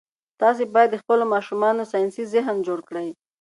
[0.41, 3.09] تاسي باید د خپلو ماشومانو ساینسي ذهن جوړ کړئ.